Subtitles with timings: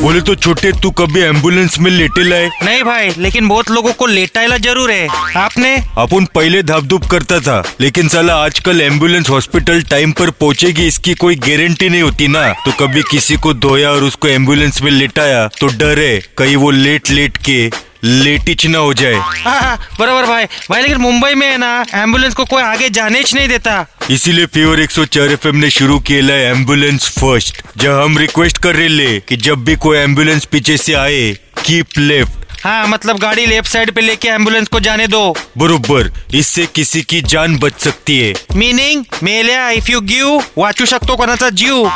[0.00, 4.06] बोले तो छोटे तू कभी एंबुलेंस में लेटे लाए। नहीं भाई लेकिन बहुत लोगों को
[4.06, 5.74] लेटाइला ज़रूर है। आपने?
[5.98, 11.14] अपन पहले धाप धूप करता था लेकिन साला आजकल एंबुलेंस हॉस्पिटल टाइम पर पहुंचेगी इसकी
[11.16, 15.46] कोई गारंटी नहीं होती ना। तो कभी किसी को धोया और उसको एंबुलेंस में लेटाया
[15.60, 17.60] तो डर है कहीं वो लेट लेट के
[18.04, 22.34] लेटिच ना हो जाए। हाँ हाँ बराबर भाई। भाई लेकिन मुंबई में है ना एंबुलेंस
[22.34, 27.08] को कोई आगे जाने ही नहीं देता। इसीलिए फीवर 104 एफएम ने शुरू किया एंबुलेंस
[27.08, 31.32] फ़र्स्ट जब हम रिक्वेस्ट कर रहे ले कि जब भी कोई एंबुलेंस पीछे से आए
[31.64, 36.66] कीप लेफ़्ट हाँ मतलब गाड़ी लेफ़्ट साइड पे लेके एंबुलेंस को जाने दो। बरोबर इससे
[36.66, 41.90] किसी की जान बच सकती है। मीनिंग मेल्या इफ़ यू गिव वाचू शकतो कोणाचा जीव?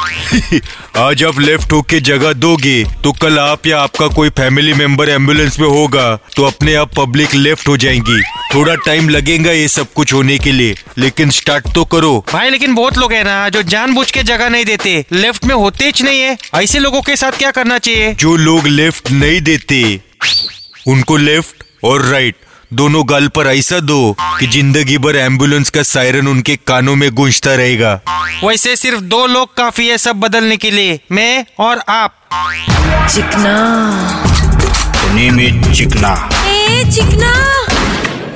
[0.97, 5.59] आज आप लेफ़्ट होके जगह दोगे तो कल आप या आपका कोई फैमिली मेंबर एंबुलेंस
[5.61, 8.23] में होगा तो अपने आप पब्लिक लेफ़्ट हो जाएँगी।
[8.55, 12.75] थोड़ा टाइम लगेगा ये सब कुछ होने के लिए। लेकिन स्टार्ट तो करो। भाई लेकिन
[12.75, 16.21] बहुत लोग है ना जो जानबूझ के जगह नहीं देते। लेफ़्ट में होते ही नहीं
[16.21, 18.13] है। ऐसे लोगों के साथ क्या करना चाहिए?
[18.15, 20.01] जो लोग लेफ़्ट नहीं देते
[20.89, 22.37] उनको लेफ़्ट और राइट
[22.73, 27.55] दोनों गाल पर ऐसा दो कि ज़िंदगी भर एंबुलेंस का सायरन उनके कानों में गूंजता
[27.55, 28.01] रहेगा।
[28.45, 32.19] वैसे सिर्फ़ दो लोग काफ़ी है सब बदलने के लिए मैं और आप।
[33.11, 33.55] चिकना।
[35.17, 37.62] इज़ चिकना। ए चिकना।